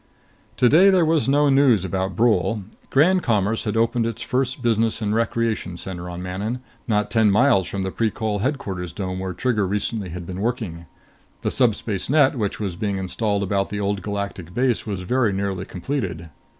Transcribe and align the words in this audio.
Today 0.57 0.89
there 0.89 1.05
was 1.05 1.29
no 1.29 1.47
news 1.49 1.85
about 1.85 2.15
Brule. 2.15 2.63
Grand 2.89 3.21
Commerce 3.21 3.65
had 3.65 3.77
opened 3.77 4.07
its 4.07 4.23
first 4.23 4.63
business 4.63 4.99
and 4.99 5.13
recreation 5.13 5.77
center 5.77 6.09
on 6.09 6.23
Manon, 6.23 6.59
not 6.87 7.11
ten 7.11 7.29
miles 7.29 7.67
from 7.67 7.83
the 7.83 7.91
Precol 7.91 8.39
Headquarters 8.39 8.93
dome 8.93 9.19
where 9.19 9.33
Trigger 9.33 9.67
recently 9.67 10.09
had 10.09 10.25
been 10.25 10.41
working. 10.41 10.87
The 11.43 11.51
subspace 11.51 12.09
net 12.09 12.35
which 12.35 12.59
was 12.59 12.75
being 12.75 12.97
installed 12.97 13.43
about 13.43 13.69
the 13.69 13.79
Old 13.79 14.01
Galactic 14.01 14.55
base 14.55 14.87
was 14.87 15.03
very 15.03 15.31
nearly 15.31 15.65
completed. 15.65 16.31